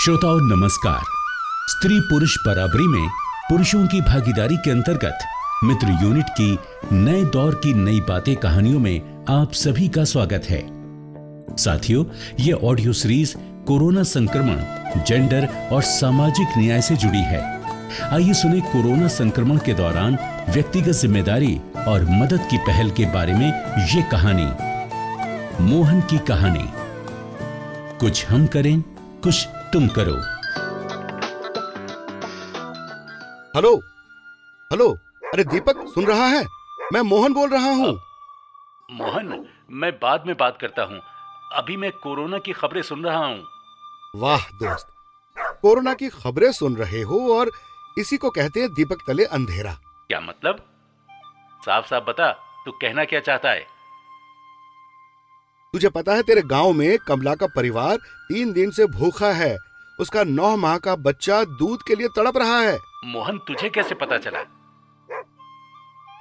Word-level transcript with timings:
श्रोताओं, 0.00 0.38
नमस्कार। 0.40 1.00
स्त्री 1.68 1.98
पुरुष 2.00 2.36
बराबरी 2.46 2.86
में 2.88 3.08
पुरुषों 3.48 3.86
की 3.86 4.00
भागीदारी 4.00 4.56
के 4.56 4.70
अंतर्गत 4.70 5.18
मित्र 5.64 5.96
यूनिट 6.02 6.28
की 6.40 6.58
नए 6.92 7.24
दौर 7.24 7.54
की 7.54 7.74
नई 7.74 8.00
बातें 8.00 8.36
कहानियों 8.36 8.78
में 8.80 9.24
आप 9.28 9.52
सभी 9.52 9.88
का 9.88 10.04
स्वागत 10.04 10.46
है। 10.50 10.62
साथियों, 11.56 12.04
ये 12.40 12.52
ऑडियो 12.52 12.92
सीरीज़ 12.92 13.34
कोरोना 13.66 14.02
संक्रमण 14.02 14.62
जेंडर 15.04 15.48
और 15.72 15.82
सामाजिक 15.82 16.58
न्याय 16.58 16.82
से 16.82 16.96
जुड़ी 16.96 17.22
है। 17.22 17.42
आइए 18.12 18.32
सुने 18.32 18.60
कोरोना 18.60 19.08
संक्रमण 19.08 19.58
के 19.58 19.74
दौरान 19.74 20.18
व्यक्तिगत 20.50 20.92
ज़िम्मेदारी 20.92 21.60
और 21.88 22.10
मदद 22.10 22.48
की 22.50 22.58
पहल 22.58 22.90
के 22.90 23.12
बारे 23.12 23.34
में 23.34 23.48
ये 23.94 24.02
कहानी। 24.02 24.50
मोहन 25.62 26.00
की 26.00 26.18
कहानी। 26.18 26.68
कुछ 27.98 28.26
हम 28.26 28.46
करें, 28.46 28.80
कुछ 29.22 29.46
तुम 29.72 29.88
करो। 29.88 30.14
हेलो? 33.56 33.76
हेलो? 34.70 34.88
अरे 35.34 35.44
दीपक 35.44 35.84
सुन 35.94 36.04
रहा 36.04 36.26
है? 36.26 36.46
मैं 36.92 37.00
मोहन 37.00 37.32
बोल 37.32 37.50
रहा 37.50 37.70
हूँ। 37.70 37.92
मोहन 38.90 39.48
मैं 39.70 39.92
बाद 39.92 40.24
में 40.26 40.36
बात 40.36 40.58
करता 40.60 40.82
हूँ। 40.82 41.00
अभी 41.52 41.76
मैं 41.76 41.92
कोरोना 41.92 42.38
की 42.38 42.52
खबरें 42.52 42.82
सुन 42.82 43.04
रहा 43.04 43.26
हूँ। 43.26 43.44
वाह 44.16 44.40
दोस्त 44.40 44.86
कोरोना 45.62 45.94
की 45.94 46.08
खबरें 46.08 46.52
सुन 46.52 46.76
रहे 46.76 47.02
हो 47.02 47.38
और 47.38 47.50
इसी 47.98 48.16
को 48.16 48.30
कहते 48.30 48.60
हैं 48.60 48.74
दीपक 48.74 49.06
तले 49.06 49.24
अंधेरा। 49.24 49.72
क्या 50.08 50.20
मतलब? 50.20 50.56
साफ़ 51.60 51.86
साफ़ 51.86 52.04
बता 52.04 52.32
तू 52.64 52.70
कहना 52.72 53.04
क्या 53.04 53.20
चाहता 53.20 53.50
है? 53.50 53.80
तुझे 55.72 55.88
पता 55.88 56.14
है 56.14 56.22
तेरे 56.22 56.42
गाँव 56.42 56.72
में 56.72 56.98
कमला 56.98 57.34
का 57.34 57.46
परिवार 57.46 57.96
तीन 57.96 58.52
दिन 58.52 58.70
से 58.70 58.86
भूखा 58.86 59.32
है। 59.32 59.56
उसका 60.00 60.22
नौ 60.24 60.56
माह 60.56 60.76
का 60.78 60.94
बच्चा 60.98 61.42
दूध 61.44 61.82
के 61.82 61.94
लिए 61.94 62.08
तड़प 62.16 62.36
रहा 62.36 62.60
है। 62.60 62.78
मोहन 63.06 63.38
तुझे 63.38 63.68
कैसे 63.70 63.94
पता 63.94 64.18
चला? 64.18 64.42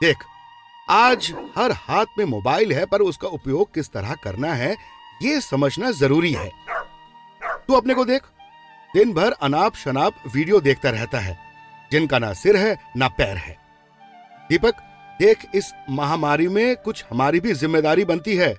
देख 0.00 0.24
आज 0.88 1.32
हर 1.56 1.72
हाथ 1.72 2.18
में 2.18 2.24
मोबाइल 2.24 2.72
है 2.72 2.84
पर 2.86 3.02
उसका 3.02 3.28
उपयोग 3.28 3.72
किस 3.74 3.90
तरह 3.92 4.14
करना 4.24 4.52
है 4.54 4.76
ये 5.22 5.40
समझना 5.40 5.90
ज़रूरी 5.92 6.32
है। 6.32 6.50
तू 7.68 7.74
अपने 7.74 7.94
को 7.94 8.04
देख 8.04 8.22
दिन 8.94 9.12
भर 9.12 9.32
अनाप 9.42 9.76
शनाप 9.76 10.22
वीडियो 10.34 10.60
देखता 10.60 10.90
रहता 10.90 11.18
है 11.18 11.38
जिनका 11.92 12.18
ना 12.18 12.32
सिर 12.32 12.56
है 12.56 12.76
ना 12.96 13.08
पैर 13.08 13.36
है। 13.36 13.56
दीपक 14.50 14.82
देख 15.20 15.46
इस 15.54 15.72
महामारी 15.90 16.48
में 16.48 16.76
कुछ 16.76 17.04
हमारी 17.10 17.40
भी 17.40 17.52
ज़िम्मेदारी 17.54 18.04
बनती 18.04 18.36
है। 18.36 18.52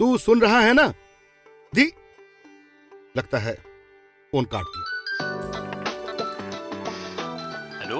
तू 0.00 0.16
सुन 0.18 0.40
रहा 0.40 0.60
है 0.60 0.72
ना? 0.72 0.86
दी? 1.72 1.92
लगता 3.16 3.38
है 3.38 3.56
फ़ोन 4.34 4.44
काट 4.52 4.66
दिया। 4.66 4.86
हेलो? 7.80 7.98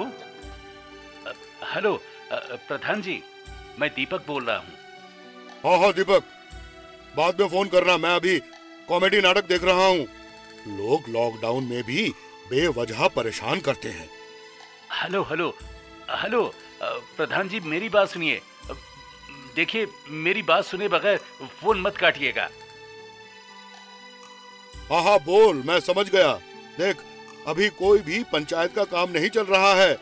हेलो 1.73 1.93
प्रधान 2.67 3.01
जी 3.01 3.21
मैं 3.79 3.89
दीपक 3.95 4.25
बोल 4.27 4.43
रहा 4.45 4.57
हूँ। 4.57 4.73
हाँ 5.63 5.77
हाँ 5.79 5.91
दीपक। 5.93 6.23
बाद 7.17 7.39
में 7.41 7.47
फ़ोन 7.47 7.67
करना 7.67 7.97
मैं 7.97 8.15
अभी 8.15 8.37
कॉमेडी 8.87 9.21
नाटक 9.21 9.47
देख 9.47 9.63
रहा 9.63 9.85
हूँ। 9.85 10.05
लोग 10.79 11.09
लॉकडाउन 11.09 11.63
में 11.63 11.81
भी 11.83 12.09
बेवजह 12.49 13.07
परेशान 13.15 13.59
करते 13.59 13.89
हैं। 13.89 14.09
हेलो 14.93 15.23
हेलो 15.31 15.49
हेलो 16.23 16.43
प्रधान 16.81 17.49
जी 17.49 17.59
मेरी 17.65 17.89
बात 17.89 18.09
सुनिए। 18.09 18.41
देखिए 19.55 19.87
मेरी 20.27 20.41
बात 20.43 20.65
सुने 20.65 20.87
बगैर 20.89 21.17
फ़ोन 21.61 21.81
मत 21.81 21.97
काटिएगा। 21.97 22.49
हाँ 24.91 25.01
हाँ 25.03 25.17
बोल 25.19 25.61
मैं 25.65 25.79
समझ 25.79 26.09
गया। 26.09 26.33
देख 26.77 26.97
अभी 27.47 27.69
कोई 27.69 27.99
भी 27.99 28.23
पंचायत 28.23 28.73
का 28.75 28.83
काम 28.85 29.09
नहीं 29.11 29.29
चल 29.29 29.45
रहा 29.45 29.73
है। 29.73 29.93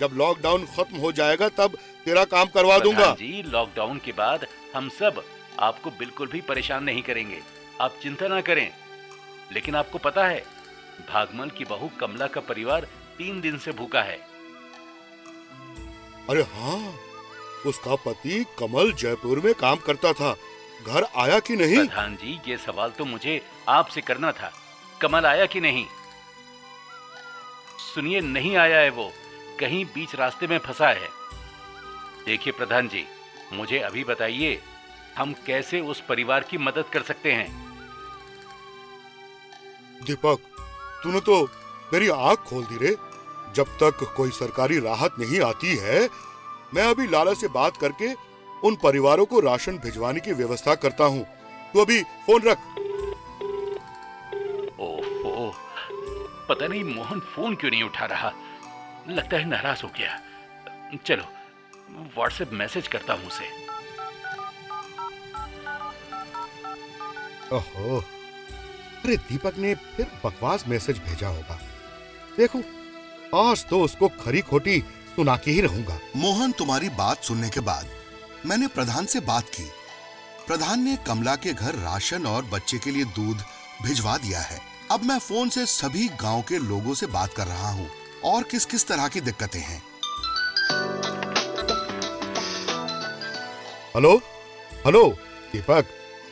जब 0.00 0.10
लॉकडाउन 0.14 0.64
खत्म 0.66 0.96
हो 0.96 1.12
जाएगा 1.12 1.48
तब 1.48 1.76
तेरा 2.04 2.24
काम 2.24 2.46
करवा 2.46 2.78
दूँगा। 2.78 3.10
जी 3.14 3.42
लॉकडाउन 3.42 3.98
के 3.98 4.12
बाद 4.12 4.46
हम 4.76 4.88
सब 4.88 5.22
आपको 5.60 5.90
बिल्कुल 5.90 6.28
भी 6.28 6.40
परेशान 6.40 6.84
नहीं 6.84 7.02
करेंगे। 7.02 7.38
आप 7.80 7.98
चिंता 8.02 8.28
ना 8.28 8.40
करें। 8.40 8.68
लेकिन 9.52 9.74
आपको 9.74 9.98
पता 9.98 10.26
है 10.26 10.44
भागमल 11.08 11.48
की 11.48 11.64
बहू 11.64 11.90
कमला 12.00 12.26
का 12.26 12.40
परिवार 12.40 12.86
तीन 13.18 13.40
दिन 13.40 13.58
से 13.58 13.72
भूखा 13.72 14.02
है। 14.02 14.16
अरे 16.30 16.42
हाँ 16.52 16.94
उसका 17.66 17.94
पति 17.96 18.44
कमल 18.58 18.92
जयपुर 18.92 19.40
में 19.40 19.54
काम 19.54 19.76
करता 19.76 20.12
था। 20.12 20.34
घर 20.86 21.04
आया 21.16 21.38
कि 21.38 21.56
नहीं? 21.56 21.76
प्रधान 21.76 22.14
जी 22.16 22.40
ये 22.48 22.56
सवाल 22.56 22.90
तो 22.90 23.04
मुझे 23.04 23.40
आपसे 23.68 24.00
करना 24.00 24.32
था। 24.32 24.52
कमल 25.00 25.26
आया 25.26 25.46
कि 25.46 25.60
नहीं? 25.60 25.86
सुनिए 27.94 28.20
नहीं 28.20 28.56
आया 28.56 28.78
है 28.78 28.90
वो। 28.90 29.10
कहीं 29.60 29.84
बीच 29.84 30.14
रास्ते 30.14 30.46
में 30.46 30.58
फंसा 30.58 30.88
है। 30.88 31.08
देखिए 32.26 32.52
प्रधान 32.52 32.88
जी 32.88 33.04
मुझे 33.52 33.78
अभी 33.78 34.04
बताइए 34.04 34.60
हम 35.18 35.32
कैसे 35.46 35.80
उस 35.80 36.00
परिवार 36.00 36.42
की 36.42 36.58
मदद 36.58 36.84
कर 36.92 37.02
सकते 37.02 37.32
हैं? 37.32 37.48
दीपक 40.04 40.38
तूने 41.02 41.20
तो 41.20 41.42
मेरी 41.92 42.08
आँख 42.08 42.38
खोल 42.38 42.64
दी 42.64 42.76
रे। 42.76 42.96
जब 43.54 43.76
तक 43.82 44.12
कोई 44.16 44.30
सरकारी 44.30 44.78
राहत 44.78 45.18
नहीं 45.18 45.40
आती 45.40 45.76
है 45.76 46.08
मैं 46.74 46.84
अभी 46.84 47.06
लाला 47.06 47.34
से 47.34 47.48
बात 47.48 47.76
करके 47.76 48.12
उन 48.64 48.76
परिवारों 48.82 49.24
को 49.26 49.40
राशन 49.40 49.78
भिजवाने 49.78 50.20
की 50.20 50.32
व्यवस्था 50.32 50.74
करता 50.74 51.04
हूँ। 51.04 51.24
तू 51.74 51.80
अभी 51.80 52.02
फ़ोन 52.26 52.42
रख। 52.42 52.58
ओहो 54.80 55.52
पता 56.48 56.66
नहीं 56.66 56.82
मोहन 56.84 57.20
फ़ोन 57.34 57.54
क्यों 57.54 57.70
नहीं 57.70 57.82
उठा 57.82 58.06
रहा। 58.06 58.32
लगता 59.08 59.36
है 59.36 59.48
नाराज़ 59.48 59.82
हो 59.82 59.90
गया। 59.98 60.18
चलो 61.06 61.24
व्हाट्सएप 62.16 62.52
मैसेज 62.52 62.88
करता 62.88 63.14
हूँ 63.14 63.26
उसे। 63.26 63.44
ओहो 67.56 67.98
अरे 69.04 69.16
दीपक 69.18 69.56
ने 69.58 69.74
फिर 69.74 70.06
बकवास 70.24 70.64
मैसेज 70.68 70.98
भेजा 70.98 71.28
होगा। 71.28 71.58
देखो 72.36 72.58
आज 73.38 73.64
तो 73.66 73.80
उसको 73.80 74.08
खरी 74.20 74.40
खोटी 74.42 74.78
सुना 75.16 75.36
के 75.36 75.50
ही 75.50 75.60
रहूँगा। 75.60 75.98
मोहन 76.16 76.52
तुम्हारी 76.52 76.88
बात 76.98 77.22
सुनने 77.24 77.48
के 77.48 77.60
बाद 77.60 77.86
मैंने 78.46 78.66
प्रधान 78.66 79.06
से 79.06 79.20
बात 79.20 79.48
की। 79.48 79.70
प्रधान 80.46 80.80
ने 80.80 80.96
कमला 80.96 81.34
के 81.36 81.52
घर 81.52 81.74
राशन 81.74 82.26
और 82.26 82.44
बच्चे 82.44 82.78
के 82.78 82.90
लिए 82.90 83.04
दूध 83.04 83.44
भिजवा 83.82 84.16
दिया 84.18 84.40
है। 84.40 84.60
अब 84.90 85.04
मैं 85.04 85.18
फ़ोन 85.18 85.48
से 85.48 85.66
सभी 85.66 86.08
गाँव 86.08 86.42
के 86.42 86.58
लोगों 86.58 86.94
से 86.94 87.06
बात 87.06 87.34
कर 87.34 87.46
रहा 87.46 87.70
हूँ 87.70 87.88
और 88.24 88.42
किस 88.42 88.64
किस 88.64 88.86
तरह 88.86 89.08
की 89.08 89.20
दिक्कतें 89.20 89.60
हैं। 89.60 89.82
हेलो? 93.96 94.16
हेलो? 94.86 95.08
दीपक, 95.52 95.86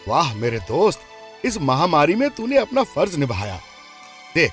वाह, 0.09 0.35
मेरे 0.35 0.59
दोस्त, 0.59 1.01
इस 1.45 1.59
महामारी 1.59 2.15
में 2.15 2.29
तूने 2.31 2.57
अपना 2.57 2.83
फ़र्ज़ 2.85 3.17
निभाया। 3.19 3.61
देख, 4.35 4.53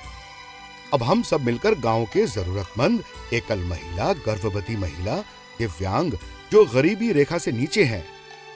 अब 0.94 1.02
हम 1.02 1.22
सब 1.22 1.40
मिलकर 1.40 1.74
गाँव 1.74 2.04
के 2.04 2.26
जरूरतमंद, 2.26 3.04
एकल 3.32 3.58
महिला, 3.58 4.12
गर्भवती 4.12 4.76
महिला, 4.76 5.16
दिव्यांग 5.58 6.12
जो 6.52 6.64
गरीबी 6.64 7.12
रेखा 7.12 7.38
से 7.38 7.52
नीचे 7.52 7.84
हैं, 7.84 8.04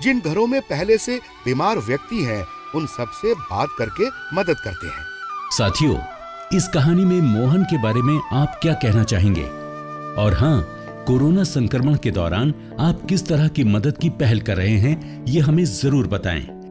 जिन 0.03 0.21
घरों 0.21 0.47
में 0.47 0.61
पहले 0.61 0.99
से 0.99 1.21
बीमार 1.45 1.79
व्यक्ति 1.79 2.23
हैं, 2.23 2.45
उन 2.75 2.87
सबसे 2.87 3.35
बात 3.35 3.69
करके 3.79 4.05
मदद 4.35 4.57
करते 4.65 4.87
हैं। 4.87 5.05
साथियों, 5.51 5.99
इस 6.57 6.69
कहानी 6.69 7.05
में 7.05 7.21
मोहन 7.21 7.63
के 7.63 7.83
बारे 7.83 8.03
में 8.03 8.21
आप 8.33 8.59
क्या 8.63 8.73
कहना 8.73 9.05
चाहेंगे? 9.05 9.45
और 10.23 10.35
हाँ 10.35 10.79
कोरोना 11.07 11.45
संक्रमण 11.45 11.97
के 11.97 12.11
दौरान 12.11 12.55
आप 12.81 13.07
किस 13.09 13.27
तरह 13.27 13.49
की 13.49 13.65
मदद 13.65 13.99
की 13.99 14.11
पहल 14.11 14.41
कर 14.41 14.57
रहे 14.57 14.77
हैं, 14.79 15.25
ये 15.27 15.41
हमें 15.41 15.65
ज़रूर 15.65 16.07
बताएँ। 16.07 16.62